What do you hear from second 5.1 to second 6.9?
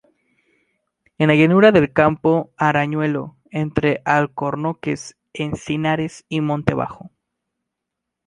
encinares y monte